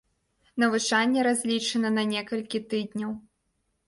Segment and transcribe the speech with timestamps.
[0.61, 3.13] Навучанне разлічана на некалькі тыдняў.